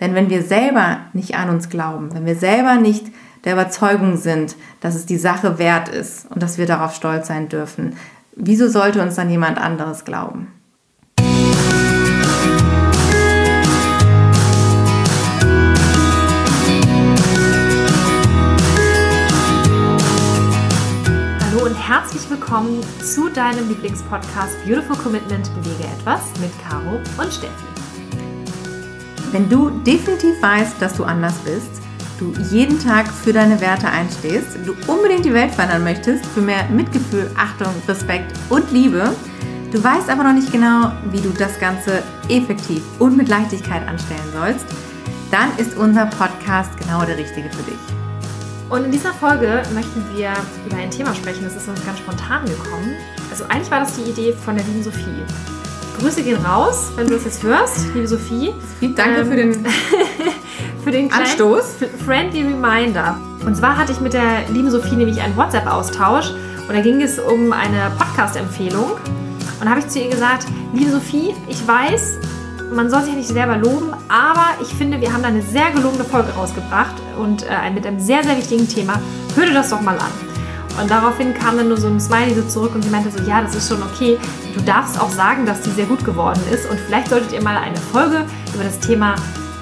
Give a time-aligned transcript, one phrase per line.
[0.00, 3.06] Denn wenn wir selber nicht an uns glauben, wenn wir selber nicht
[3.44, 7.48] der Überzeugung sind, dass es die Sache wert ist und dass wir darauf stolz sein
[7.48, 7.96] dürfen,
[8.36, 10.48] wieso sollte uns dann jemand anderes glauben?
[21.40, 27.81] Hallo und herzlich willkommen zu deinem Lieblingspodcast Beautiful Commitment Bewege etwas mit Caro und Steffi.
[29.32, 31.80] Wenn du definitiv weißt, dass du anders bist,
[32.18, 36.68] du jeden Tag für deine Werte einstehst, du unbedingt die Welt verändern möchtest, für mehr
[36.68, 39.10] Mitgefühl, Achtung, Respekt und Liebe,
[39.72, 44.20] du weißt aber noch nicht genau, wie du das Ganze effektiv und mit Leichtigkeit anstellen
[44.34, 44.66] sollst,
[45.30, 47.80] dann ist unser Podcast genau der richtige für dich.
[48.68, 50.34] Und in dieser Folge möchten wir
[50.66, 52.96] über ein Thema sprechen, das ist uns ganz spontan gekommen.
[53.30, 55.24] Also eigentlich war das die Idee von der lieben Sophie.
[56.00, 58.52] Grüße gehen raus, wenn du das jetzt hörst, liebe Sophie.
[58.96, 59.66] Danke ähm, für den
[60.84, 61.76] für den Anstoß.
[62.04, 63.18] Friendly Reminder.
[63.44, 66.30] Und zwar hatte ich mit der lieben Sophie nämlich einen WhatsApp-Austausch
[66.68, 68.92] und da ging es um eine Podcast-Empfehlung.
[68.92, 72.18] Und da habe ich zu ihr gesagt, liebe Sophie, ich weiß,
[72.72, 76.04] man soll sich nicht selber loben, aber ich finde, wir haben da eine sehr gelungene
[76.04, 79.00] Folge rausgebracht und äh, mit einem sehr, sehr wichtigen Thema.
[79.34, 80.31] Hör dir das doch mal an.
[80.80, 83.42] Und daraufhin kam dann nur so ein Smiley so zurück und sie meinte so, ja,
[83.42, 84.18] das ist schon okay.
[84.54, 87.56] Du darfst auch sagen, dass die sehr gut geworden ist und vielleicht solltet ihr mal
[87.56, 89.14] eine Folge über das Thema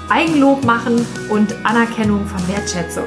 [0.09, 3.05] Eigenlob machen und Anerkennung von Wertschätzung.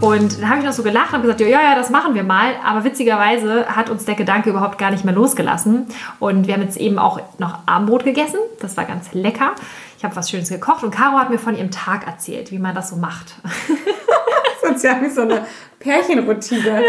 [0.00, 2.54] Und dann habe ich noch so gelacht und gesagt, ja, ja, das machen wir mal.
[2.64, 5.86] Aber witzigerweise hat uns der Gedanke überhaupt gar nicht mehr losgelassen.
[6.20, 8.38] Und wir haben jetzt eben auch noch Abendbrot gegessen.
[8.60, 9.52] Das war ganz lecker.
[9.96, 12.74] Ich habe was Schönes gekocht und Caro hat mir von ihrem Tag erzählt, wie man
[12.74, 13.36] das so macht.
[14.82, 15.46] Ja wie so eine
[15.84, 16.82] Pärchenroutine.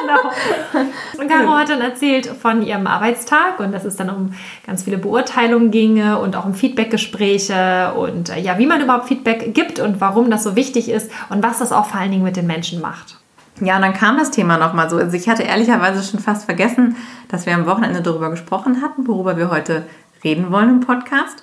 [0.00, 0.90] Genau.
[1.18, 4.34] Und Caro hat dann erzählt von ihrem Arbeitstag und dass es dann um
[4.66, 9.54] ganz viele Beurteilungen ginge und auch um Feedbackgespräche und äh, ja, wie man überhaupt Feedback
[9.54, 12.36] gibt und warum das so wichtig ist und was das auch vor allen Dingen mit
[12.36, 13.18] den Menschen macht.
[13.60, 14.96] Ja, und dann kam das Thema nochmal so.
[14.96, 16.96] Also ich hatte ehrlicherweise schon fast vergessen,
[17.28, 19.84] dass wir am Wochenende darüber gesprochen hatten, worüber wir heute
[20.24, 21.42] reden wollen im Podcast.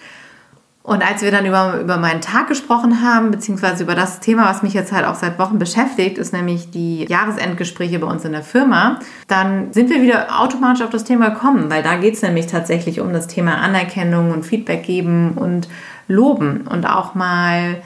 [0.88, 4.64] Und als wir dann über, über meinen Tag gesprochen haben, beziehungsweise über das Thema, was
[4.64, 8.42] mich jetzt halt auch seit Wochen beschäftigt, ist nämlich die Jahresendgespräche bei uns in der
[8.42, 12.48] Firma, dann sind wir wieder automatisch auf das Thema gekommen, weil da geht es nämlich
[12.48, 15.68] tatsächlich um das Thema Anerkennung und Feedback geben und
[16.08, 17.82] loben und auch mal,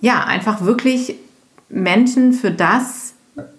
[0.00, 1.14] ja, einfach wirklich
[1.68, 3.14] Menschen für das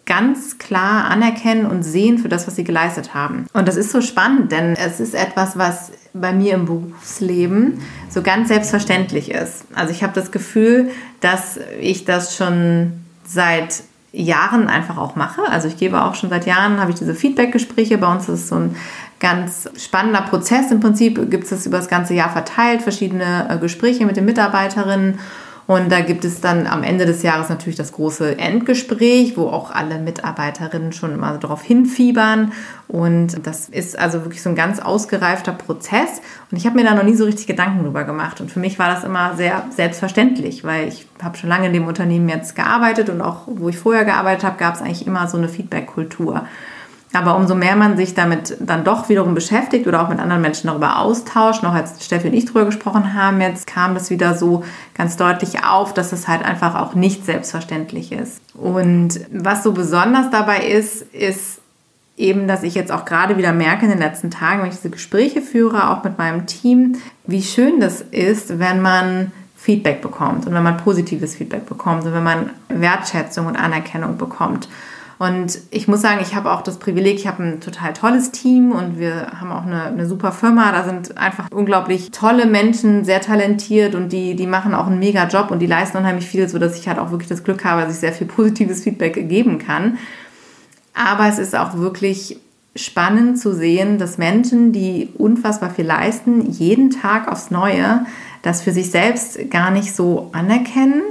[0.05, 3.45] ganz klar anerkennen und sehen für das, was sie geleistet haben.
[3.53, 8.21] Und das ist so spannend, denn es ist etwas, was bei mir im Berufsleben so
[8.21, 9.65] ganz selbstverständlich ist.
[9.75, 10.89] Also ich habe das Gefühl,
[11.21, 12.93] dass ich das schon
[13.25, 15.43] seit Jahren einfach auch mache.
[15.43, 17.97] Also ich gebe auch schon seit Jahren, habe ich diese Feedback-Gespräche.
[17.99, 18.75] Bei uns ist es so ein
[19.19, 20.71] ganz spannender Prozess.
[20.71, 25.19] Im Prinzip gibt es über das ganze Jahr verteilt, verschiedene äh, Gespräche mit den Mitarbeiterinnen.
[25.69, 29.69] Und da gibt es dann am Ende des Jahres natürlich das große Endgespräch, wo auch
[29.69, 32.53] alle Mitarbeiterinnen schon immer darauf hinfiebern.
[32.87, 36.23] Und das ist also wirklich so ein ganz ausgereifter Prozess.
[36.49, 38.41] Und ich habe mir da noch nie so richtig Gedanken drüber gemacht.
[38.41, 41.85] Und für mich war das immer sehr selbstverständlich, weil ich habe schon lange in dem
[41.85, 45.37] Unternehmen jetzt gearbeitet und auch wo ich vorher gearbeitet habe, gab es eigentlich immer so
[45.37, 46.47] eine Feedback-Kultur.
[47.11, 50.67] Aber umso mehr man sich damit dann doch wiederum beschäftigt oder auch mit anderen Menschen
[50.67, 54.63] darüber austauscht, noch als Steffi und ich darüber gesprochen haben, jetzt kam das wieder so
[54.93, 58.41] ganz deutlich auf, dass es halt einfach auch nicht selbstverständlich ist.
[58.53, 61.61] Und was so besonders dabei ist, ist
[62.15, 64.91] eben, dass ich jetzt auch gerade wieder merke in den letzten Tagen, wenn ich diese
[64.91, 70.53] Gespräche führe, auch mit meinem Team, wie schön das ist, wenn man Feedback bekommt und
[70.53, 74.69] wenn man positives Feedback bekommt und wenn man Wertschätzung und Anerkennung bekommt.
[75.19, 78.71] Und ich muss sagen, ich habe auch das Privileg, ich habe ein total tolles Team
[78.71, 80.71] und wir haben auch eine, eine super Firma.
[80.71, 85.27] Da sind einfach unglaublich tolle Menschen, sehr talentiert und die, die machen auch einen mega
[85.27, 87.95] Job und die leisten unheimlich viel, sodass ich halt auch wirklich das Glück habe, dass
[87.95, 89.97] ich sehr viel positives Feedback geben kann.
[90.93, 92.39] Aber es ist auch wirklich
[92.77, 98.05] spannend zu sehen, dass Menschen, die unfassbar viel leisten, jeden Tag aufs Neue
[98.41, 101.01] das für sich selbst gar nicht so anerkennen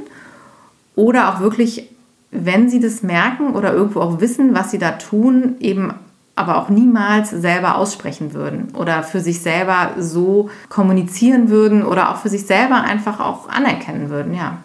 [0.97, 1.91] oder auch wirklich
[2.31, 5.95] wenn sie das merken oder irgendwo auch wissen, was sie da tun, eben
[6.35, 12.19] aber auch niemals selber aussprechen würden oder für sich selber so kommunizieren würden oder auch
[12.19, 14.59] für sich selber einfach auch anerkennen würden, ja.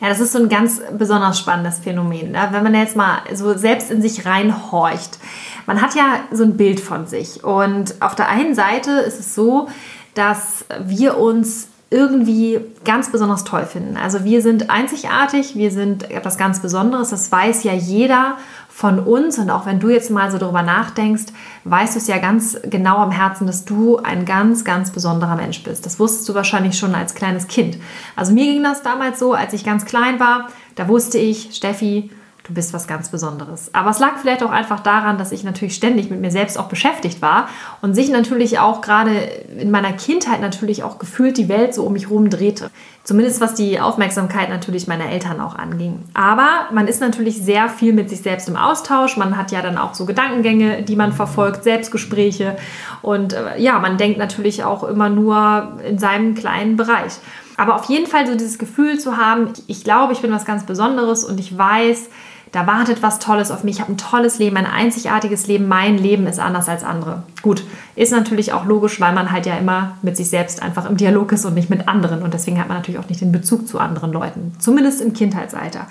[0.00, 2.32] Ja, das ist so ein ganz besonders spannendes Phänomen.
[2.32, 2.48] Ne?
[2.52, 5.18] Wenn man jetzt mal so selbst in sich reinhorcht.
[5.66, 7.44] Man hat ja so ein Bild von sich.
[7.44, 9.68] Und auf der einen Seite ist es so,
[10.14, 13.96] dass wir uns irgendwie ganz besonders toll finden.
[13.96, 18.36] Also wir sind einzigartig, wir sind etwas ganz Besonderes, das weiß ja jeder
[18.68, 21.26] von uns und auch wenn du jetzt mal so darüber nachdenkst,
[21.64, 25.64] weißt du es ja ganz genau am Herzen, dass du ein ganz, ganz besonderer Mensch
[25.64, 25.84] bist.
[25.84, 27.76] Das wusstest du wahrscheinlich schon als kleines Kind.
[28.14, 32.10] Also mir ging das damals so, als ich ganz klein war, da wusste ich, Steffi,
[32.44, 33.70] du bist was ganz Besonderes.
[33.74, 36.68] Aber es lag vielleicht auch einfach daran, dass ich natürlich ständig mit mir selbst auch
[36.68, 37.48] beschäftigt war
[37.82, 39.12] und sich natürlich auch gerade
[39.58, 42.70] in meiner Kindheit natürlich auch gefühlt die Welt so um mich herum drehte.
[43.02, 46.02] Zumindest was die Aufmerksamkeit natürlich meiner Eltern auch anging.
[46.14, 49.16] Aber man ist natürlich sehr viel mit sich selbst im Austausch.
[49.16, 52.56] Man hat ja dann auch so Gedankengänge, die man verfolgt, Selbstgespräche.
[53.02, 57.14] Und äh, ja, man denkt natürlich auch immer nur in seinem kleinen Bereich.
[57.56, 60.64] Aber auf jeden Fall so dieses Gefühl zu haben, ich glaube, ich bin was ganz
[60.64, 62.08] Besonderes und ich weiß,
[62.52, 65.98] da wartet was Tolles auf mich, ich habe ein tolles Leben, ein einzigartiges Leben, mein
[65.98, 67.22] Leben ist anders als andere.
[67.42, 67.64] Gut,
[67.94, 71.30] ist natürlich auch logisch, weil man halt ja immer mit sich selbst einfach im Dialog
[71.32, 72.22] ist und nicht mit anderen.
[72.22, 75.86] Und deswegen hat man natürlich auch nicht den Bezug zu anderen Leuten, zumindest im Kindheitsalter.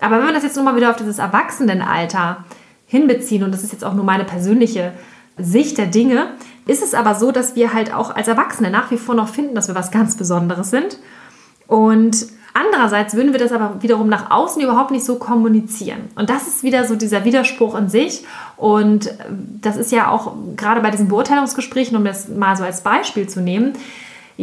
[0.00, 2.44] Aber wenn wir das jetzt nochmal wieder auf dieses Erwachsenenalter
[2.86, 4.92] hinbeziehen und das ist jetzt auch nur meine persönliche
[5.36, 6.28] Sicht der Dinge,
[6.66, 9.54] ist es aber so, dass wir halt auch als Erwachsene nach wie vor noch finden,
[9.54, 10.98] dass wir was ganz Besonderes sind.
[11.66, 16.10] Und Andererseits würden wir das aber wiederum nach außen überhaupt nicht so kommunizieren.
[16.16, 18.24] Und das ist wieder so dieser Widerspruch in sich.
[18.56, 19.14] Und
[19.60, 23.40] das ist ja auch gerade bei diesen Beurteilungsgesprächen, um das mal so als Beispiel zu
[23.40, 23.74] nehmen,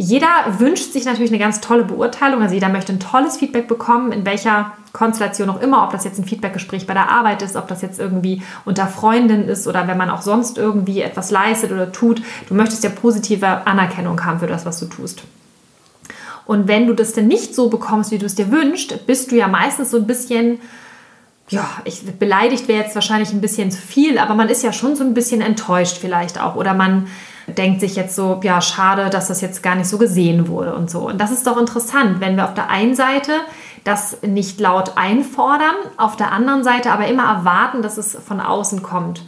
[0.00, 0.28] jeder
[0.58, 2.40] wünscht sich natürlich eine ganz tolle Beurteilung.
[2.40, 6.20] Also jeder möchte ein tolles Feedback bekommen, in welcher Konstellation auch immer, ob das jetzt
[6.20, 9.98] ein Feedbackgespräch bei der Arbeit ist, ob das jetzt irgendwie unter Freundinnen ist oder wenn
[9.98, 12.22] man auch sonst irgendwie etwas leistet oder tut.
[12.48, 15.24] Du möchtest ja positive Anerkennung haben für das, was du tust.
[16.48, 19.36] Und wenn du das denn nicht so bekommst, wie du es dir wünschst, bist du
[19.36, 20.60] ja meistens so ein bisschen,
[21.50, 24.96] ja, ich, beleidigt wäre jetzt wahrscheinlich ein bisschen zu viel, aber man ist ja schon
[24.96, 26.56] so ein bisschen enttäuscht vielleicht auch.
[26.56, 27.06] Oder man
[27.48, 30.90] denkt sich jetzt so, ja, schade, dass das jetzt gar nicht so gesehen wurde und
[30.90, 31.00] so.
[31.00, 33.32] Und das ist doch interessant, wenn wir auf der einen Seite
[33.84, 38.82] das nicht laut einfordern, auf der anderen Seite aber immer erwarten, dass es von außen
[38.82, 39.22] kommt.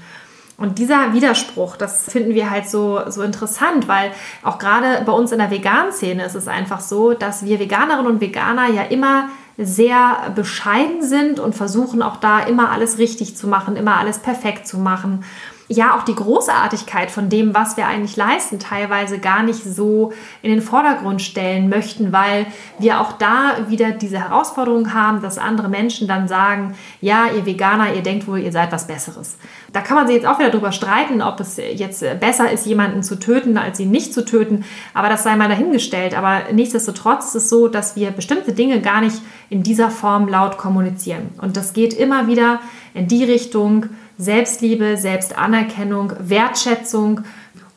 [0.60, 4.12] Und dieser Widerspruch, das finden wir halt so, so interessant, weil
[4.42, 8.20] auch gerade bei uns in der Vegan-Szene ist es einfach so, dass wir Veganerinnen und
[8.20, 13.76] Veganer ja immer sehr bescheiden sind und versuchen auch da immer alles richtig zu machen,
[13.76, 15.24] immer alles perfekt zu machen
[15.70, 20.12] ja auch die Großartigkeit von dem, was wir eigentlich leisten, teilweise gar nicht so
[20.42, 22.46] in den Vordergrund stellen möchten, weil
[22.80, 27.94] wir auch da wieder diese Herausforderung haben, dass andere Menschen dann sagen, ja, ihr Veganer,
[27.94, 29.38] ihr denkt wohl, ihr seid was Besseres.
[29.72, 33.04] Da kann man sich jetzt auch wieder drüber streiten, ob es jetzt besser ist, jemanden
[33.04, 36.18] zu töten, als ihn nicht zu töten, aber das sei mal dahingestellt.
[36.18, 40.58] Aber nichtsdestotrotz ist es so, dass wir bestimmte Dinge gar nicht in dieser Form laut
[40.58, 41.28] kommunizieren.
[41.40, 42.58] Und das geht immer wieder
[42.92, 43.86] in die Richtung,
[44.20, 47.22] Selbstliebe, Selbstanerkennung, Wertschätzung.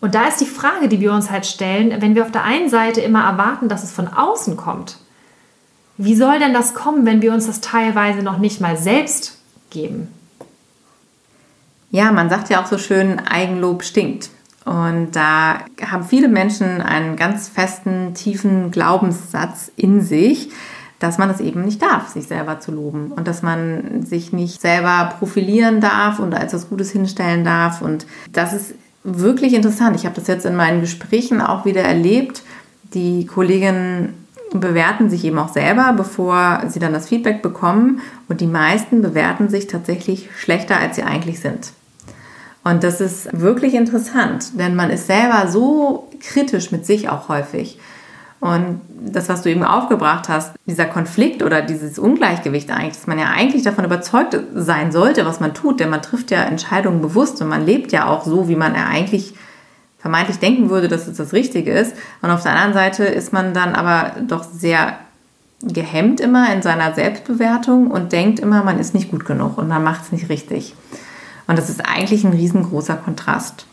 [0.02, 2.70] Und da ist die Frage, die wir uns halt stellen, wenn wir auf der einen
[2.70, 4.98] Seite immer erwarten, dass es von außen kommt,
[5.98, 9.38] wie soll denn das kommen, wenn wir uns das teilweise noch nicht mal selbst
[9.70, 10.08] geben?
[11.92, 14.32] Ja, man sagt ja auch so schön, Eigenlob stinkt.
[14.66, 20.50] Und da haben viele Menschen einen ganz festen, tiefen Glaubenssatz in sich,
[21.04, 24.62] dass man es eben nicht darf, sich selber zu loben und dass man sich nicht
[24.62, 27.82] selber profilieren darf und als was Gutes hinstellen darf.
[27.82, 29.98] Und das ist wirklich interessant.
[29.98, 32.44] Ich habe das jetzt in meinen Gesprächen auch wieder erlebt.
[32.94, 34.14] Die Kolleginnen
[34.54, 38.00] bewerten sich eben auch selber, bevor sie dann das Feedback bekommen.
[38.30, 41.74] Und die meisten bewerten sich tatsächlich schlechter, als sie eigentlich sind.
[42.64, 47.78] Und das ist wirklich interessant, denn man ist selber so kritisch mit sich auch häufig.
[48.44, 53.18] Und das, was du eben aufgebracht hast, dieser Konflikt oder dieses Ungleichgewicht eigentlich, dass man
[53.18, 57.42] ja eigentlich davon überzeugt sein sollte, was man tut, denn man trifft ja Entscheidungen bewusst
[57.42, 59.34] und man lebt ja auch so, wie man ja eigentlich
[59.98, 61.96] vermeintlich denken würde, dass es das Richtige ist.
[62.22, 64.98] Und auf der anderen Seite ist man dann aber doch sehr
[65.62, 69.86] gehemmt immer in seiner Selbstbewertung und denkt immer, man ist nicht gut genug und man
[69.86, 70.76] macht es nicht richtig.
[71.48, 73.68] Und das ist eigentlich ein riesengroßer Kontrast.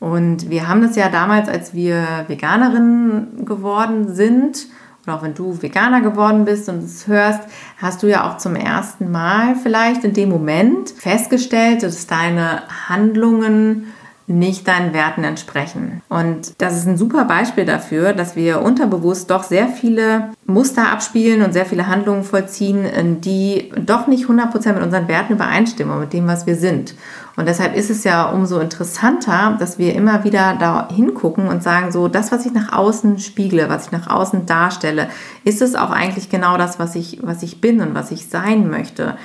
[0.00, 4.68] Und wir haben das ja damals, als wir Veganerinnen geworden sind,
[5.04, 7.40] oder auch wenn du Veganer geworden bist und es hörst,
[7.78, 13.92] hast du ja auch zum ersten Mal vielleicht in dem Moment festgestellt, dass deine Handlungen
[14.28, 16.02] nicht deinen Werten entsprechen.
[16.08, 21.42] Und das ist ein super Beispiel dafür, dass wir unterbewusst doch sehr viele Muster abspielen
[21.42, 26.12] und sehr viele Handlungen vollziehen, die doch nicht 100% mit unseren Werten übereinstimmen und mit
[26.12, 26.94] dem, was wir sind.
[27.36, 31.92] Und deshalb ist es ja umso interessanter, dass wir immer wieder da hingucken und sagen,
[31.92, 35.08] so das, was ich nach außen spiegle, was ich nach außen darstelle,
[35.44, 38.68] ist es auch eigentlich genau das, was ich, was ich bin und was ich sein
[38.68, 39.16] möchte.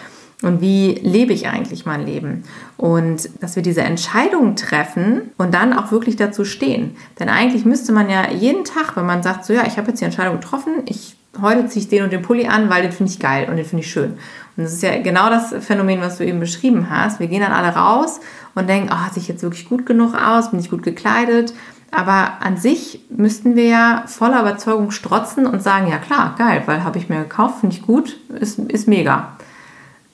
[0.44, 2.44] Und wie lebe ich eigentlich mein Leben?
[2.78, 6.96] Und dass wir diese Entscheidung treffen und dann auch wirklich dazu stehen.
[7.20, 10.02] Denn eigentlich müsste man ja jeden Tag, wenn man sagt, so ja, ich habe jetzt
[10.02, 13.12] die Entscheidung getroffen, ich heute ziehe ich den und den Pulli an, weil den finde
[13.12, 14.12] ich geil und den finde ich schön.
[14.56, 17.20] Und das ist ja genau das Phänomen, was du eben beschrieben hast.
[17.20, 18.20] Wir gehen dann alle raus
[18.54, 21.54] und denken, oh, sehe ich jetzt wirklich gut genug aus, bin ich gut gekleidet.
[21.90, 26.84] Aber an sich müssten wir ja voller Überzeugung strotzen und sagen, ja klar, geil, weil
[26.84, 29.38] habe ich mir gekauft, finde ich gut, ist, ist mega.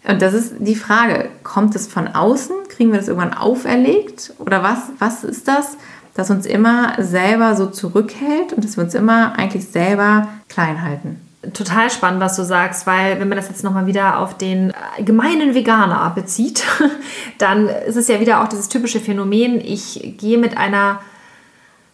[0.08, 2.56] Und das ist die Frage, kommt es von außen?
[2.70, 4.34] Kriegen wir das irgendwann auferlegt?
[4.40, 5.78] Oder was, was ist das,
[6.14, 11.22] das uns immer selber so zurückhält und dass wir uns immer eigentlich selber klein halten?
[11.54, 15.54] Total spannend, was du sagst, weil wenn man das jetzt nochmal wieder auf den gemeinen
[15.54, 16.64] Veganer bezieht,
[17.38, 21.00] dann ist es ja wieder auch dieses typische Phänomen, ich gehe mit einer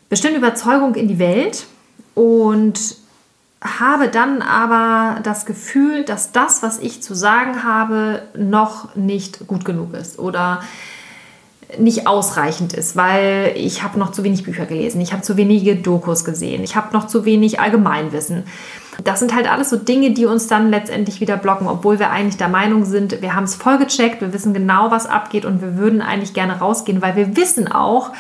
[0.10, 1.66] bestimmten Überzeugung in die Welt
[2.16, 2.98] und
[3.66, 9.66] habe dann aber das Gefühl, dass das, was ich zu sagen habe, noch nicht gut
[9.66, 10.62] genug ist oder
[11.80, 15.76] nicht ausreichend ist, weil ich habe noch zu wenig Bücher gelesen, ich habe zu wenige
[15.76, 18.44] Dokus gesehen, ich habe noch zu wenig Allgemeinwissen.
[19.04, 22.38] Das sind halt alles so Dinge, die uns dann letztendlich wieder blocken, obwohl wir eigentlich
[22.38, 25.76] der Meinung sind, wir haben es voll gecheckt, wir wissen genau, was abgeht und wir
[25.76, 28.12] würden eigentlich gerne rausgehen, weil wir wissen auch,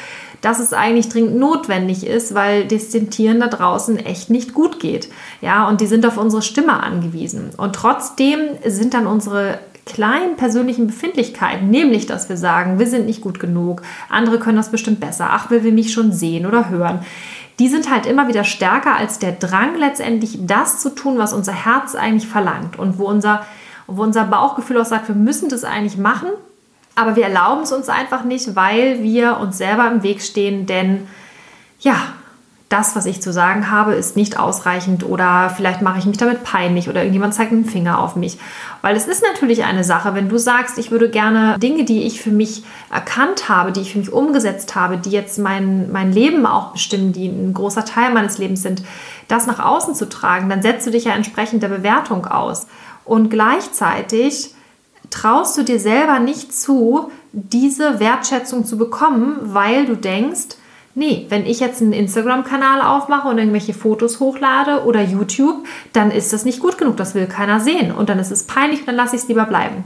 [0.45, 4.79] dass es eigentlich dringend notwendig ist, weil das den Tieren da draußen echt nicht gut
[4.79, 5.09] geht.
[5.41, 7.49] Ja, und die sind auf unsere Stimme angewiesen.
[7.57, 13.21] Und trotzdem sind dann unsere kleinen persönlichen Befindlichkeiten, nämlich dass wir sagen, wir sind nicht
[13.21, 16.99] gut genug, andere können das bestimmt besser, ach, will wir mich schon sehen oder hören,
[17.57, 21.53] die sind halt immer wieder stärker als der Drang letztendlich das zu tun, was unser
[21.53, 23.45] Herz eigentlich verlangt und wo unser,
[23.87, 26.29] wo unser Bauchgefühl auch sagt, wir müssen das eigentlich machen,
[26.95, 31.07] aber wir erlauben es uns einfach nicht, weil wir uns selber im Weg stehen, denn
[31.79, 31.95] ja,
[32.69, 36.43] das, was ich zu sagen habe, ist nicht ausreichend oder vielleicht mache ich mich damit
[36.43, 38.39] peinlich oder irgendjemand zeigt einen Finger auf mich.
[38.81, 42.21] Weil es ist natürlich eine Sache, wenn du sagst, ich würde gerne Dinge, die ich
[42.21, 46.47] für mich erkannt habe, die ich für mich umgesetzt habe, die jetzt mein, mein Leben
[46.47, 48.81] auch bestimmen, die ein großer Teil meines Lebens sind,
[49.27, 52.65] das nach außen zu tragen, dann setzt du dich ja entsprechend der Bewertung aus.
[53.05, 54.54] Und gleichzeitig
[55.09, 60.57] traust du dir selber nicht zu, diese Wertschätzung zu bekommen, weil du denkst,
[60.95, 66.33] nee, wenn ich jetzt einen Instagram-Kanal aufmache und irgendwelche Fotos hochlade oder YouTube, dann ist
[66.33, 68.95] das nicht gut genug, das will keiner sehen und dann ist es peinlich und dann
[68.95, 69.83] lasse ich es lieber bleiben.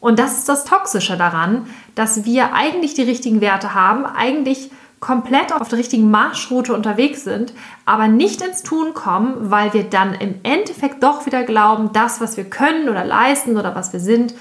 [0.00, 4.70] Und das ist das Toxische daran, dass wir eigentlich die richtigen Werte haben, eigentlich
[5.00, 7.54] komplett auf der richtigen Marschroute unterwegs sind,
[7.86, 12.36] aber nicht ins Tun kommen, weil wir dann im Endeffekt doch wieder glauben, das, was
[12.36, 14.34] wir können oder leisten oder was wir sind,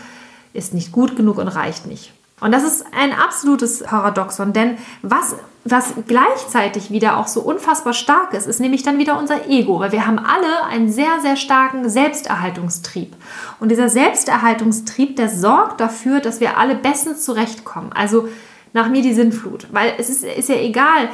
[0.53, 2.13] ist nicht gut genug und reicht nicht.
[2.41, 5.35] Und das ist ein absolutes Paradoxon, denn was,
[5.65, 9.91] was gleichzeitig wieder auch so unfassbar stark ist, ist nämlich dann wieder unser Ego, weil
[9.91, 13.15] wir haben alle einen sehr, sehr starken Selbsterhaltungstrieb.
[13.59, 17.91] Und dieser Selbsterhaltungstrieb, der sorgt dafür, dass wir alle bestens zurechtkommen.
[17.93, 18.29] Also
[18.73, 19.67] nach mir die Sinnflut.
[19.71, 21.09] Weil es ist, ist ja egal,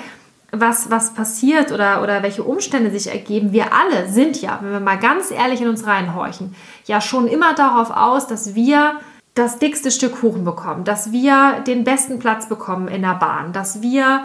[0.51, 3.51] was, was passiert oder, oder welche Umstände sich ergeben.
[3.51, 7.53] Wir alle sind ja, wenn wir mal ganz ehrlich in uns reinhorchen, ja schon immer
[7.55, 8.99] darauf aus, dass wir
[9.33, 13.81] das dickste Stück Kuchen bekommen, dass wir den besten Platz bekommen in der Bahn, dass
[13.81, 14.23] wir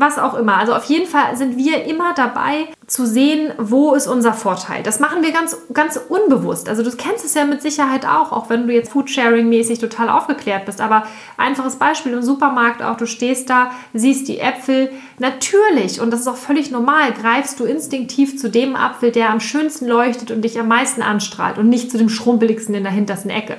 [0.00, 0.56] was auch immer.
[0.56, 4.82] Also auf jeden Fall sind wir immer dabei zu sehen, wo ist unser Vorteil.
[4.82, 6.68] Das machen wir ganz, ganz unbewusst.
[6.68, 10.64] Also du kennst es ja mit Sicherheit auch, auch wenn du jetzt Foodsharing-mäßig total aufgeklärt
[10.64, 10.80] bist.
[10.80, 11.04] Aber
[11.36, 14.90] einfaches Beispiel im Supermarkt auch, du stehst da, siehst die Äpfel.
[15.18, 19.40] Natürlich, und das ist auch völlig normal, greifst du instinktiv zu dem Apfel, der am
[19.40, 23.30] schönsten leuchtet und dich am meisten anstrahlt und nicht zu dem schrumpeligsten in der hintersten
[23.30, 23.58] Ecke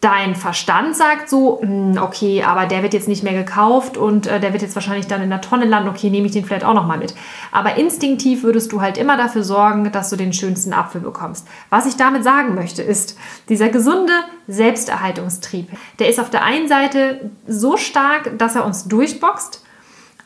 [0.00, 4.40] dein Verstand sagt so, hm, okay, aber der wird jetzt nicht mehr gekauft und äh,
[4.40, 6.74] der wird jetzt wahrscheinlich dann in der Tonne landen, okay, nehme ich den vielleicht auch
[6.74, 7.14] nochmal mit.
[7.50, 11.46] Aber instinktiv würdest du halt immer dafür sorgen, dass du den schönsten Apfel bekommst.
[11.70, 14.12] Was ich damit sagen möchte, ist, dieser gesunde
[14.46, 19.62] Selbsterhaltungstrieb, der ist auf der einen Seite so stark, dass er uns durchboxt,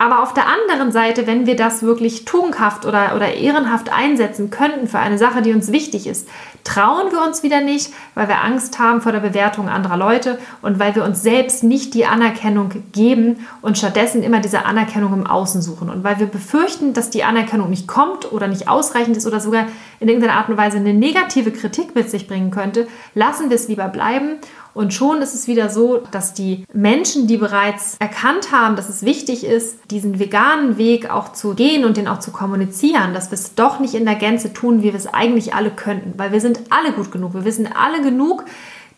[0.01, 4.89] aber auf der anderen Seite, wenn wir das wirklich tugendhaft oder, oder ehrenhaft einsetzen könnten
[4.89, 6.27] für eine Sache, die uns wichtig ist,
[6.65, 10.79] trauen wir uns wieder nicht, weil wir Angst haben vor der Bewertung anderer Leute und
[10.79, 15.61] weil wir uns selbst nicht die Anerkennung geben und stattdessen immer diese Anerkennung im Außen
[15.61, 15.91] suchen.
[15.91, 19.67] Und weil wir befürchten, dass die Anerkennung nicht kommt oder nicht ausreichend ist oder sogar
[20.01, 23.69] in irgendeiner Art und Weise eine negative Kritik mit sich bringen könnte, lassen wir es
[23.69, 24.39] lieber bleiben
[24.73, 29.03] und schon ist es wieder so, dass die Menschen, die bereits erkannt haben, dass es
[29.03, 33.35] wichtig ist, diesen veganen Weg auch zu gehen und den auch zu kommunizieren, dass wir
[33.35, 36.15] es doch nicht in der Gänze tun, wie wir es eigentlich alle könnten.
[36.17, 37.35] Weil wir sind alle gut genug.
[37.35, 38.45] Wir wissen alle genug,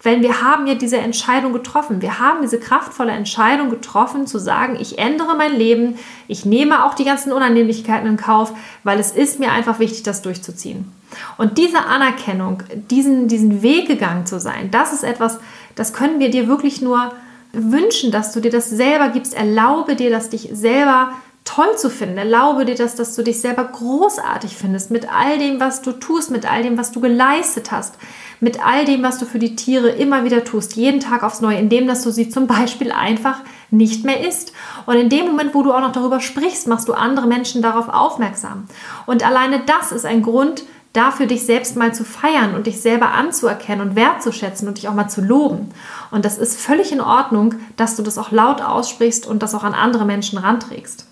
[0.02, 2.02] Weil wir haben ja diese Entscheidung getroffen.
[2.02, 6.95] Wir haben diese kraftvolle Entscheidung getroffen, zu sagen, ich ändere mein Leben, ich nehme auch
[6.95, 8.52] die ganzen Unannehmlichkeiten in Kauf,
[8.83, 10.93] weil es ist mir einfach wichtig, das durchzuziehen.
[11.37, 15.38] Und diese Anerkennung, diesen, diesen Weg gegangen zu sein, das ist etwas,
[15.75, 17.12] das können wir dir wirklich nur
[17.52, 19.35] wünschen, dass du dir das selber gibst.
[19.35, 21.12] Erlaube dir, dass dich selber
[21.45, 22.19] toll zu finden.
[22.19, 26.31] Erlaube dir das, dass du dich selber großartig findest mit all dem, was du tust,
[26.31, 27.97] mit all dem, was du geleistet hast,
[28.41, 31.59] mit all dem, was du für die Tiere immer wieder tust, jeden Tag aufs Neue,
[31.59, 34.52] indem dass du sie zum Beispiel einfach nicht mehr isst.
[34.87, 37.88] Und in dem Moment, wo du auch noch darüber sprichst, machst du andere Menschen darauf
[37.88, 38.67] aufmerksam.
[39.07, 43.12] Und alleine das ist ein Grund, dafür dich selbst mal zu feiern und dich selber
[43.12, 45.70] anzuerkennen und wertzuschätzen und dich auch mal zu loben.
[46.11, 49.64] Und das ist völlig in Ordnung, dass du das auch laut aussprichst und das auch
[49.64, 51.06] an andere Menschen ranträgst.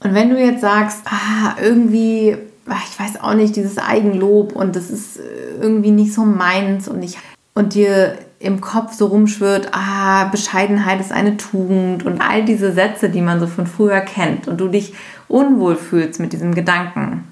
[0.00, 4.76] Und wenn du jetzt sagst, ah, irgendwie, ah, ich weiß auch nicht, dieses Eigenlob und
[4.76, 5.22] das ist äh,
[5.60, 7.18] irgendwie nicht so meins und ich
[7.54, 13.08] und dir im Kopf so rumschwirrt, ah, Bescheidenheit ist eine Tugend und all diese Sätze,
[13.08, 14.92] die man so von früher kennt und du dich
[15.28, 17.24] unwohl fühlst mit diesem Gedanken,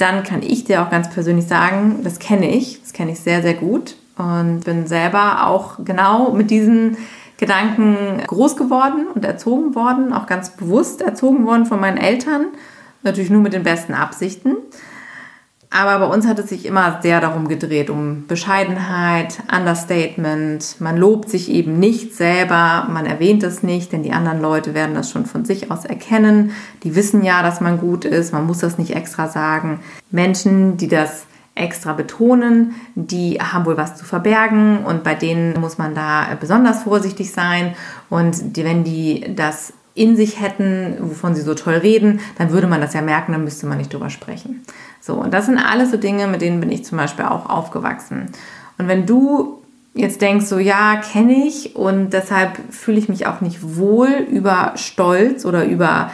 [0.00, 3.42] dann kann ich dir auch ganz persönlich sagen, das kenne ich, das kenne ich sehr,
[3.42, 6.96] sehr gut und bin selber auch genau mit diesen
[7.36, 12.46] Gedanken groß geworden und erzogen worden, auch ganz bewusst erzogen worden von meinen Eltern,
[13.02, 14.56] natürlich nur mit den besten Absichten.
[15.72, 20.80] Aber bei uns hat es sich immer sehr darum gedreht, um Bescheidenheit, Understatement.
[20.80, 24.96] Man lobt sich eben nicht selber, man erwähnt es nicht, denn die anderen Leute werden
[24.96, 26.50] das schon von sich aus erkennen.
[26.82, 29.78] Die wissen ja, dass man gut ist, man muss das nicht extra sagen.
[30.10, 35.78] Menschen, die das extra betonen, die haben wohl was zu verbergen und bei denen muss
[35.78, 37.74] man da besonders vorsichtig sein
[38.08, 42.80] und wenn die das in sich hätten, wovon sie so toll reden, dann würde man
[42.80, 44.62] das ja merken, dann müsste man nicht drüber sprechen.
[45.00, 48.30] So, und das sind alles so Dinge, mit denen bin ich zum Beispiel auch aufgewachsen.
[48.78, 49.60] Und wenn du
[49.94, 54.72] jetzt denkst, so ja, kenne ich und deshalb fühle ich mich auch nicht wohl über
[54.76, 56.10] Stolz oder über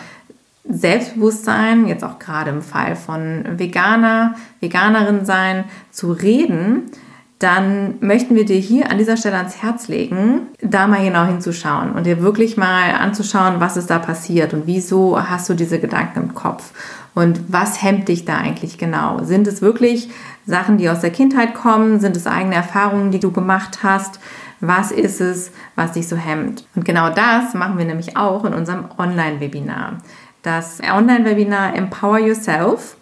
[0.68, 6.90] Selbstbewusstsein, jetzt auch gerade im Fall von Veganer, Veganerin sein, zu reden,
[7.38, 11.92] dann möchten wir dir hier an dieser Stelle ans Herz legen, da mal genau hinzuschauen
[11.92, 16.20] und dir wirklich mal anzuschauen, was ist da passiert und wieso hast du diese Gedanken
[16.20, 16.72] im Kopf
[17.14, 19.22] und was hemmt dich da eigentlich genau?
[19.22, 20.08] Sind es wirklich
[20.46, 22.00] Sachen, die aus der Kindheit kommen?
[22.00, 24.20] Sind es eigene Erfahrungen, die du gemacht hast?
[24.60, 26.64] Was ist es, was dich so hemmt?
[26.74, 29.98] Und genau das machen wir nämlich auch in unserem Online-Webinar
[30.46, 32.96] das Online-Webinar Empower Yourself.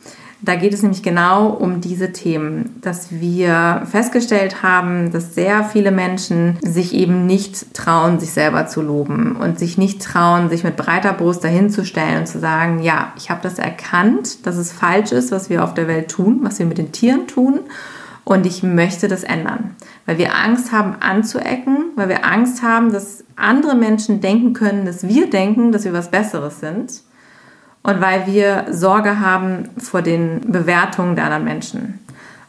[0.44, 5.90] Da geht es nämlich genau um diese Themen, dass wir festgestellt haben, dass sehr viele
[5.90, 10.76] Menschen sich eben nicht trauen, sich selber zu loben und sich nicht trauen, sich mit
[10.76, 15.32] breiter Brust dahinzustellen und zu sagen, ja, ich habe das erkannt, dass es falsch ist,
[15.32, 17.60] was wir auf der Welt tun, was wir mit den Tieren tun
[18.24, 23.24] und ich möchte das ändern, weil wir Angst haben anzuecken, weil wir Angst haben, dass
[23.36, 27.02] andere Menschen denken können, dass wir denken, dass wir was Besseres sind
[27.84, 32.00] und weil wir Sorge haben vor den Bewertungen der anderen Menschen.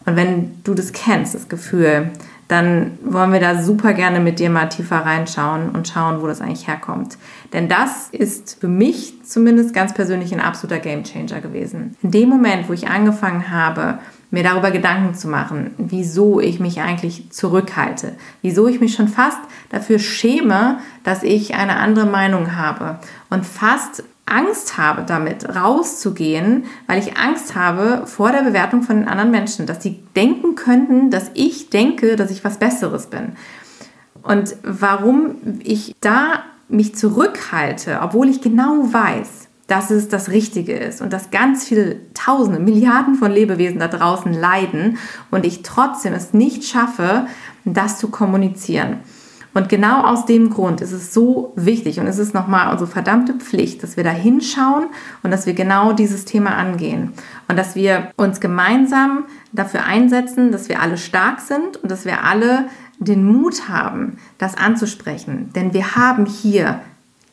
[0.05, 2.11] Und wenn du das kennst, das Gefühl,
[2.47, 6.41] dann wollen wir da super gerne mit dir mal tiefer reinschauen und schauen, wo das
[6.41, 7.17] eigentlich herkommt.
[7.53, 11.97] Denn das ist für mich zumindest ganz persönlich ein absoluter Gamechanger gewesen.
[12.03, 13.97] In dem Moment, wo ich angefangen habe,
[14.31, 19.39] mir darüber Gedanken zu machen, wieso ich mich eigentlich zurückhalte, wieso ich mich schon fast
[19.69, 26.99] dafür schäme, dass ich eine andere Meinung habe und fast Angst habe, damit rauszugehen, weil
[26.99, 31.29] ich Angst habe vor der Bewertung von den anderen Menschen, dass sie denken könnten, dass
[31.35, 33.33] ich denke, dass ich was Besseres bin.
[34.23, 41.01] Und warum ich da mich zurückhalte, obwohl ich genau weiß, dass es das Richtige ist
[41.01, 44.97] und dass ganz viele Tausende, Milliarden von Lebewesen da draußen leiden
[45.31, 47.27] und ich trotzdem es nicht schaffe,
[47.65, 48.99] das zu kommunizieren.
[49.55, 53.33] Und genau aus dem Grund ist es so wichtig und es ist nochmal unsere verdammte
[53.33, 54.87] Pflicht, dass wir da hinschauen
[55.23, 57.13] und dass wir genau dieses Thema angehen.
[57.47, 59.23] Und dass wir uns gemeinsam
[59.53, 62.65] dafür einsetzen, dass wir alle stark sind und dass wir alle
[62.99, 65.51] den Mut haben, das anzusprechen.
[65.55, 66.81] Denn wir haben hier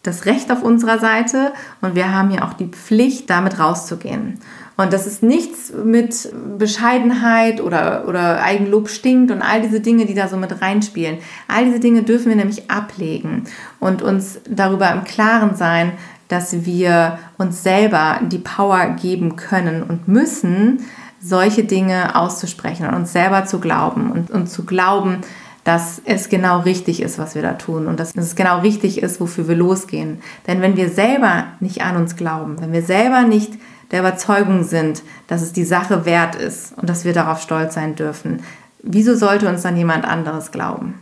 [0.03, 4.41] das Recht auf unserer Seite und wir haben hier auch die Pflicht, damit rauszugehen.
[4.77, 10.15] Und das ist nichts mit Bescheidenheit oder, oder Eigenlob stinkt und all diese Dinge, die
[10.15, 11.19] da so mit reinspielen.
[11.47, 13.45] All diese Dinge dürfen wir nämlich ablegen
[13.81, 15.93] und uns darüber im Klaren sein,
[16.29, 20.81] dass wir uns selber die Power geben können und müssen,
[21.21, 25.19] solche Dinge auszusprechen und uns selber zu glauben und, und zu glauben,
[25.65, 29.21] dass es genau richtig ist, was wir da tun und dass es genau richtig ist,
[29.21, 30.21] wofür wir losgehen.
[30.47, 33.53] Denn wenn wir selber nicht an uns glauben, wenn wir selber nicht
[33.91, 37.95] der Überzeugung sind, dass es die Sache wert ist und dass wir darauf stolz sein
[37.95, 38.43] dürfen,
[38.83, 40.95] wieso sollte uns dann jemand anderes glauben?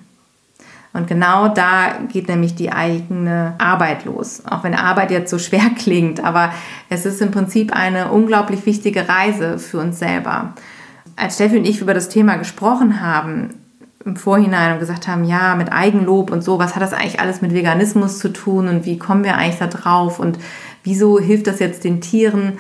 [0.93, 4.43] Und genau da geht nämlich die eigene Arbeit los.
[4.45, 6.53] Auch wenn Arbeit jetzt so schwer klingt, aber
[6.89, 10.55] es ist im Prinzip eine unglaublich wichtige Reise für uns selber.
[11.17, 13.51] Als Steffi und ich über das Thema gesprochen haben,
[14.05, 17.43] im Vorhinein und gesagt haben, ja, mit Eigenlob und so, was hat das eigentlich alles
[17.43, 20.39] mit Veganismus zu tun und wie kommen wir eigentlich da drauf und
[20.85, 22.55] wieso hilft das jetzt den Tieren?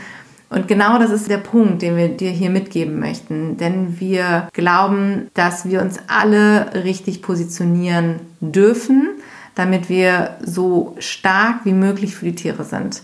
[0.50, 3.57] Und genau das ist der Punkt, den wir dir hier mitgeben möchten.
[3.57, 9.11] Denn wir glauben, dass wir uns alle richtig positionieren dürfen,
[9.55, 13.03] damit wir so stark wie möglich für die Tiere sind.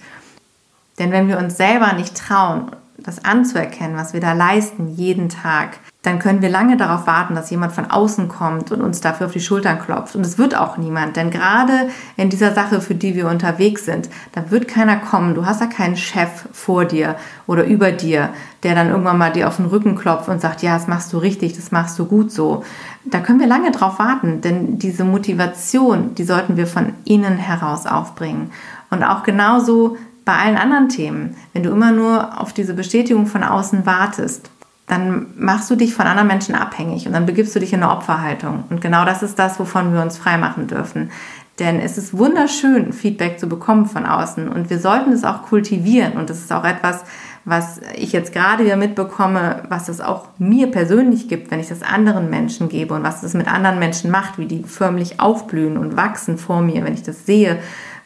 [0.99, 2.73] Denn wenn wir uns selber nicht trauen,
[3.07, 7.51] das anzuerkennen, was wir da leisten jeden Tag, dann können wir lange darauf warten, dass
[7.51, 10.17] jemand von außen kommt und uns dafür auf die Schultern klopft.
[10.17, 14.09] Und es wird auch niemand, denn gerade in dieser Sache, für die wir unterwegs sind,
[14.33, 15.35] da wird keiner kommen.
[15.35, 17.17] Du hast da keinen Chef vor dir
[17.47, 18.31] oder über dir,
[18.65, 21.19] der dann irgendwann mal dir auf den Rücken klopft und sagt, ja, das machst du
[21.19, 22.65] richtig, das machst du gut so.
[23.05, 27.87] Da können wir lange drauf warten, denn diese Motivation, die sollten wir von innen heraus
[27.87, 28.51] aufbringen.
[28.91, 31.37] Und auch genauso bei allen anderen Themen.
[31.55, 34.51] Wenn du immer nur auf diese Bestätigung von außen wartest,
[34.87, 37.93] dann machst du dich von anderen Menschen abhängig und dann begibst du dich in eine
[37.93, 38.65] Opferhaltung.
[38.69, 41.11] Und genau das ist das, wovon wir uns freimachen dürfen.
[41.59, 46.13] Denn es ist wunderschön, Feedback zu bekommen von außen und wir sollten es auch kultivieren.
[46.15, 47.05] Und das ist auch etwas,
[47.45, 51.83] was ich jetzt gerade wieder mitbekomme, was es auch mir persönlich gibt, wenn ich das
[51.83, 55.97] anderen Menschen gebe und was es mit anderen Menschen macht, wie die förmlich aufblühen und
[55.97, 57.59] wachsen vor mir, wenn ich das sehe,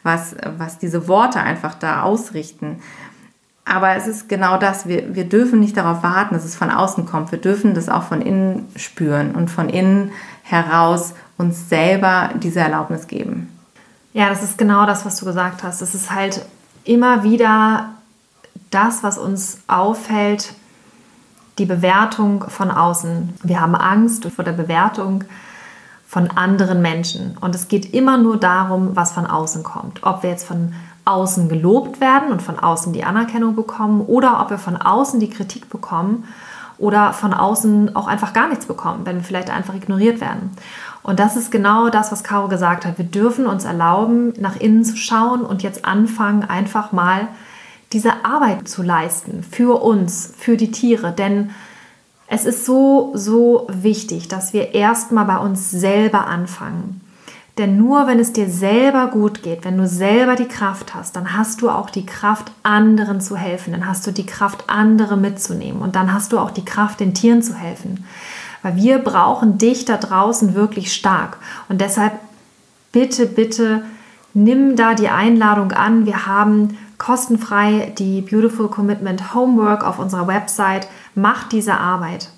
[0.03, 2.81] was, was diese Worte einfach da ausrichten.
[3.65, 7.05] Aber es ist genau das, wir, wir dürfen nicht darauf warten, dass es von außen
[7.05, 7.31] kommt.
[7.31, 10.11] Wir dürfen das auch von innen spüren und von innen
[10.43, 13.49] heraus uns selber diese Erlaubnis geben.
[14.13, 15.81] Ja, das ist genau das, was du gesagt hast.
[15.81, 16.45] Es ist halt
[16.83, 17.91] immer wieder
[18.71, 20.53] das, was uns auffällt,
[21.57, 23.35] die Bewertung von außen.
[23.43, 25.23] Wir haben Angst vor der Bewertung
[26.11, 27.37] von anderen Menschen.
[27.39, 30.03] Und es geht immer nur darum, was von außen kommt.
[30.03, 30.73] Ob wir jetzt von
[31.05, 35.29] außen gelobt werden und von außen die Anerkennung bekommen oder ob wir von außen die
[35.29, 36.25] Kritik bekommen
[36.77, 40.51] oder von außen auch einfach gar nichts bekommen, wenn wir vielleicht einfach ignoriert werden.
[41.01, 42.97] Und das ist genau das, was Caro gesagt hat.
[42.97, 47.29] Wir dürfen uns erlauben, nach innen zu schauen und jetzt anfangen, einfach mal
[47.93, 51.13] diese Arbeit zu leisten für uns, für die Tiere.
[51.13, 51.51] Denn
[52.33, 57.01] es ist so, so wichtig, dass wir erstmal bei uns selber anfangen.
[57.57, 61.37] Denn nur wenn es dir selber gut geht, wenn du selber die Kraft hast, dann
[61.37, 63.73] hast du auch die Kraft, anderen zu helfen.
[63.73, 65.81] Dann hast du die Kraft, andere mitzunehmen.
[65.81, 68.05] Und dann hast du auch die Kraft, den Tieren zu helfen.
[68.61, 71.37] Weil wir brauchen dich da draußen wirklich stark.
[71.67, 72.13] Und deshalb
[72.93, 73.83] bitte, bitte
[74.33, 76.05] nimm da die Einladung an.
[76.05, 80.87] Wir haben kostenfrei die Beautiful Commitment Homework auf unserer Website.
[81.15, 82.29] Mach diese Arbeit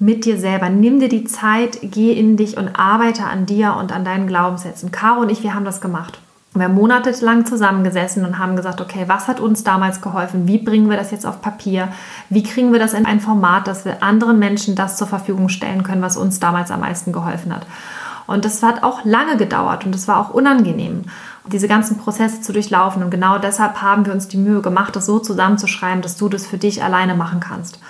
[0.00, 0.68] mit dir selber.
[0.68, 4.90] Nimm dir die Zeit, geh in dich und arbeite an dir und an deinen Glaubenssätzen.
[4.90, 6.20] Caro und ich, wir haben das gemacht.
[6.54, 10.48] Wir haben monatelang zusammengesessen und haben gesagt, okay, was hat uns damals geholfen?
[10.48, 11.90] Wie bringen wir das jetzt auf Papier?
[12.28, 15.84] Wie kriegen wir das in ein Format, dass wir anderen Menschen das zur Verfügung stellen
[15.84, 17.64] können, was uns damals am meisten geholfen hat?
[18.30, 21.02] Und das hat auch lange gedauert und es war auch unangenehm,
[21.50, 23.02] diese ganzen Prozesse zu durchlaufen.
[23.02, 26.46] Und genau deshalb haben wir uns die Mühe gemacht, das so zusammenzuschreiben, dass du das
[26.46, 27.80] für dich alleine machen kannst.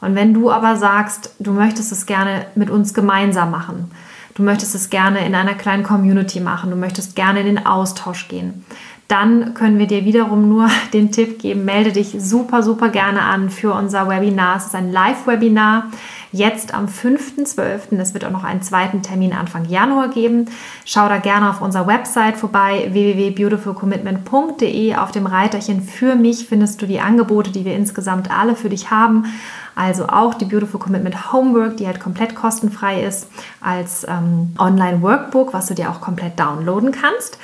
[0.00, 3.90] Und wenn du aber sagst, du möchtest es gerne mit uns gemeinsam machen,
[4.32, 8.26] du möchtest es gerne in einer kleinen Community machen, du möchtest gerne in den Austausch
[8.28, 8.64] gehen,
[9.06, 13.50] dann können wir dir wiederum nur den Tipp geben, melde dich super, super gerne an
[13.50, 14.56] für unser Webinar.
[14.56, 15.90] Es ist ein Live-Webinar
[16.32, 17.98] jetzt am 5.12.
[17.98, 20.46] Es wird auch noch einen zweiten Termin Anfang Januar geben.
[20.84, 24.96] Schau da gerne auf unserer Website vorbei, www.beautifulcommitment.de.
[24.96, 28.90] Auf dem Reiterchen für mich findest du die Angebote, die wir insgesamt alle für dich
[28.90, 29.26] haben.
[29.74, 33.28] Also auch die Beautiful Commitment Homework, die halt komplett kostenfrei ist,
[33.60, 37.38] als ähm, Online-Workbook, was du dir auch komplett downloaden kannst.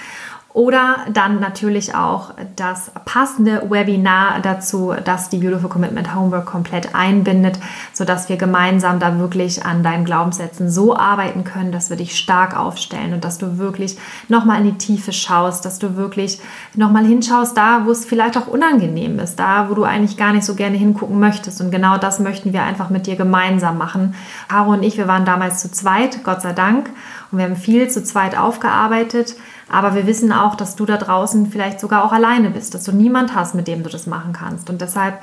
[0.57, 7.59] Oder dann natürlich auch das passende Webinar dazu, das die Beautiful Commitment Homework komplett einbindet,
[7.93, 12.59] sodass wir gemeinsam da wirklich an deinen Glaubenssätzen so arbeiten können, dass wir dich stark
[12.59, 16.41] aufstellen und dass du wirklich nochmal in die Tiefe schaust, dass du wirklich
[16.75, 20.47] nochmal hinschaust, da wo es vielleicht auch unangenehm ist, da wo du eigentlich gar nicht
[20.47, 21.61] so gerne hingucken möchtest.
[21.61, 24.15] Und genau das möchten wir einfach mit dir gemeinsam machen.
[24.49, 26.89] Caro und ich, wir waren damals zu zweit, Gott sei Dank,
[27.31, 29.37] und wir haben viel zu zweit aufgearbeitet.
[29.69, 32.93] Aber wir wissen auch, dass du da draußen vielleicht sogar auch alleine bist, dass du
[32.93, 34.71] niemand hast, mit dem du das machen kannst.
[34.71, 35.21] Und deshalb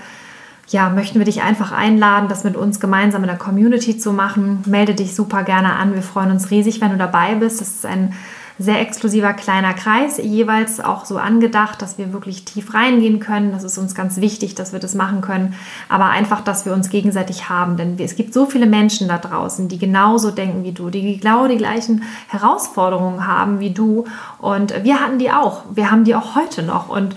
[0.69, 4.63] ja, möchten wir dich einfach einladen, das mit uns gemeinsam in der Community zu machen.
[4.65, 5.93] Melde dich super gerne an.
[5.93, 7.61] Wir freuen uns riesig, wenn du dabei bist.
[7.61, 8.13] Das ist ein
[8.59, 13.51] sehr exklusiver kleiner Kreis, jeweils auch so angedacht, dass wir wirklich tief reingehen können.
[13.51, 15.55] Das ist uns ganz wichtig, dass wir das machen können.
[15.89, 17.77] Aber einfach, dass wir uns gegenseitig haben.
[17.77, 21.47] Denn es gibt so viele Menschen da draußen, die genauso denken wie du, die genau
[21.47, 24.05] die gleichen Herausforderungen haben wie du.
[24.39, 25.63] Und wir hatten die auch.
[25.73, 26.89] Wir haben die auch heute noch.
[26.89, 27.15] Und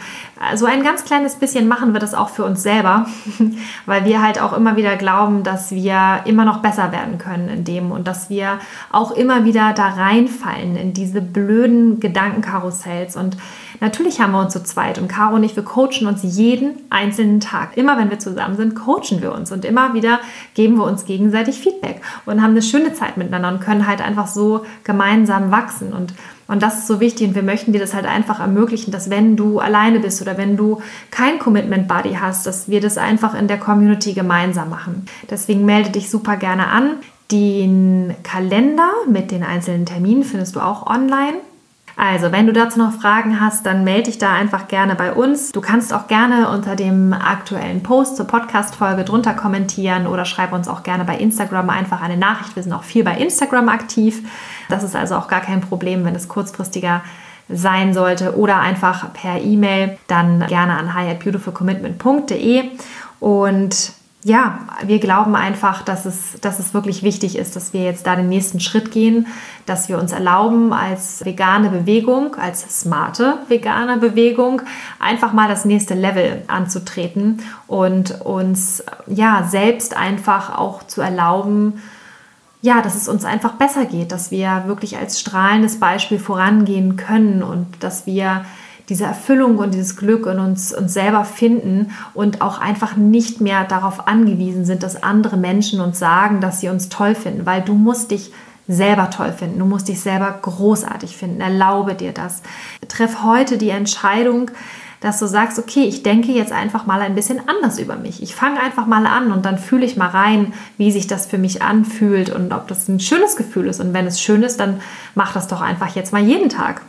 [0.54, 3.06] so ein ganz kleines bisschen machen wir das auch für uns selber,
[3.86, 7.64] weil wir halt auch immer wieder glauben, dass wir immer noch besser werden können in
[7.64, 8.58] dem und dass wir
[8.92, 13.16] auch immer wieder da reinfallen in diese blöden Gedankenkarussells.
[13.16, 13.36] Und
[13.80, 17.40] natürlich haben wir uns zu zweit und Caro und ich, wir coachen uns jeden einzelnen
[17.40, 17.76] Tag.
[17.76, 20.20] Immer wenn wir zusammen sind, coachen wir uns und immer wieder
[20.54, 24.26] geben wir uns gegenseitig Feedback und haben eine schöne Zeit miteinander und können halt einfach
[24.26, 25.92] so gemeinsam wachsen.
[25.92, 26.14] Und
[26.48, 29.36] und das ist so wichtig und wir möchten dir das halt einfach ermöglichen, dass wenn
[29.36, 33.48] du alleine bist oder wenn du kein Commitment Buddy hast, dass wir das einfach in
[33.48, 35.06] der Community gemeinsam machen.
[35.28, 36.98] Deswegen melde dich super gerne an.
[37.30, 41.34] Den Kalender mit den einzelnen Terminen findest du auch online.
[41.98, 45.50] Also, wenn du dazu noch Fragen hast, dann melde dich da einfach gerne bei uns.
[45.52, 50.68] Du kannst auch gerne unter dem aktuellen Post zur Podcast-Folge drunter kommentieren oder schreib uns
[50.68, 52.54] auch gerne bei Instagram einfach eine Nachricht.
[52.54, 54.22] Wir sind auch viel bei Instagram aktiv.
[54.68, 57.00] Das ist also auch gar kein Problem, wenn es kurzfristiger
[57.48, 62.64] sein sollte oder einfach per E-Mail, dann gerne an hi at beautifulcommitment.de
[63.20, 63.92] und
[64.26, 68.16] ja, wir glauben einfach, dass es, dass es wirklich wichtig ist, dass wir jetzt da
[68.16, 69.28] den nächsten Schritt gehen,
[69.66, 74.62] dass wir uns erlauben, als vegane Bewegung, als smarte vegane Bewegung,
[74.98, 81.80] einfach mal das nächste Level anzutreten und uns ja selbst einfach auch zu erlauben,
[82.62, 87.44] ja, dass es uns einfach besser geht, dass wir wirklich als strahlendes Beispiel vorangehen können
[87.44, 88.44] und dass wir
[88.88, 93.64] diese Erfüllung und dieses Glück in uns, uns selber finden und auch einfach nicht mehr
[93.64, 97.74] darauf angewiesen sind, dass andere Menschen uns sagen, dass sie uns toll finden, weil du
[97.74, 98.32] musst dich
[98.68, 102.42] selber toll finden, du musst dich selber großartig finden, erlaube dir das.
[102.88, 104.50] Treff heute die Entscheidung,
[105.00, 108.22] dass du sagst, okay, ich denke jetzt einfach mal ein bisschen anders über mich.
[108.22, 111.38] Ich fange einfach mal an und dann fühle ich mal rein, wie sich das für
[111.38, 113.80] mich anfühlt und ob das ein schönes Gefühl ist.
[113.80, 114.80] Und wenn es schön ist, dann
[115.14, 116.80] mach das doch einfach jetzt mal jeden Tag.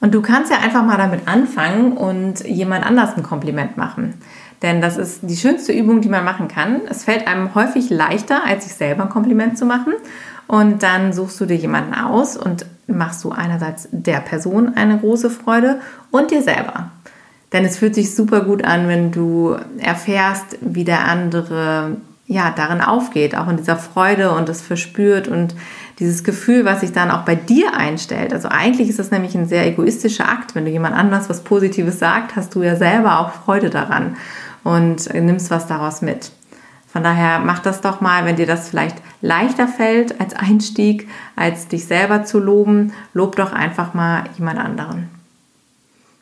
[0.00, 4.14] Und du kannst ja einfach mal damit anfangen und jemand anders ein Kompliment machen.
[4.62, 6.82] Denn das ist die schönste Übung, die man machen kann.
[6.88, 9.94] Es fällt einem häufig leichter, als sich selber ein Kompliment zu machen.
[10.46, 15.30] Und dann suchst du dir jemanden aus und machst du einerseits der Person eine große
[15.30, 15.80] Freude
[16.10, 16.90] und dir selber.
[17.52, 22.82] Denn es fühlt sich super gut an, wenn du erfährst, wie der andere ja darin
[22.82, 25.54] aufgeht, auch in dieser Freude und es verspürt und
[25.98, 28.32] dieses Gefühl, was sich dann auch bei dir einstellt.
[28.32, 30.54] Also eigentlich ist das nämlich ein sehr egoistischer Akt.
[30.54, 34.16] Wenn du jemand anders was Positives sagt, hast du ja selber auch Freude daran
[34.62, 36.30] und nimmst was daraus mit.
[36.86, 41.68] Von daher mach das doch mal, wenn dir das vielleicht leichter fällt als Einstieg, als
[41.68, 45.10] dich selber zu loben, lob doch einfach mal jemand anderen.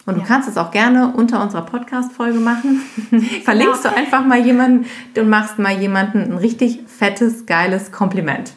[0.06, 0.26] Und du ja.
[0.26, 2.80] kannst es auch gerne unter unserer Podcast-Folge machen.
[3.44, 3.94] Verlinkst genau.
[3.94, 4.86] du einfach mal jemanden
[5.16, 8.52] und machst mal jemanden ein richtig fettes, geiles Kompliment.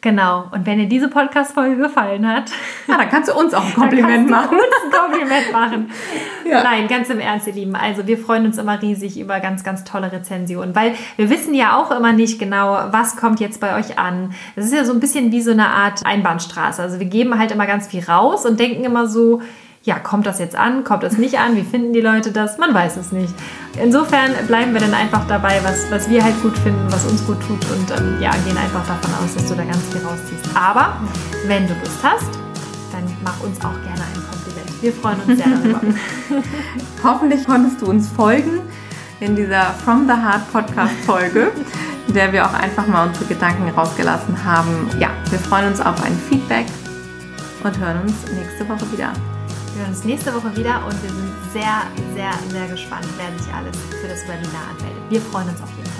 [0.00, 0.44] Genau.
[0.52, 2.52] Und wenn dir diese Podcast-Folge gefallen hat,
[2.86, 4.56] ja, dann kannst du uns auch ein Kompliment machen.
[4.56, 5.90] Uns ein Kompliment machen.
[6.48, 6.62] Ja.
[6.62, 7.76] Nein, ganz im Ernst, ihr Lieben.
[7.76, 11.76] Also wir freuen uns immer riesig über ganz, ganz tolle Rezensionen, weil wir wissen ja
[11.76, 14.32] auch immer nicht genau, was kommt jetzt bei euch an.
[14.56, 16.80] Das ist ja so ein bisschen wie so eine Art Einbahnstraße.
[16.80, 19.42] Also wir geben halt immer ganz viel raus und denken immer so,
[19.82, 22.58] ja, kommt das jetzt an, kommt das nicht an, wie finden die Leute das?
[22.58, 23.32] Man weiß es nicht.
[23.82, 27.38] Insofern bleiben wir dann einfach dabei, was, was wir halt gut finden, was uns gut
[27.40, 30.44] tut und ähm, ja, gehen einfach davon aus, dass du da ganz viel rausziehst.
[30.54, 30.96] Aber
[31.46, 32.38] wenn du Lust hast,
[32.92, 34.82] dann mach uns auch gerne ein Kompliment.
[34.82, 35.80] Wir freuen uns sehr darüber.
[37.04, 38.60] Hoffentlich konntest du uns folgen
[39.20, 41.52] in dieser From the Heart Podcast Folge,
[42.08, 44.88] in der wir auch einfach mal unsere Gedanken rausgelassen haben.
[44.98, 46.66] Ja, wir freuen uns auf ein Feedback
[47.62, 49.12] und hören uns nächste Woche wieder.
[49.78, 53.54] Wir hören uns nächste Woche wieder und wir sind sehr, sehr, sehr gespannt, wer sich
[53.54, 55.02] alles für das Webinar anmeldet.
[55.08, 55.97] Wir freuen uns auf jeden Fall.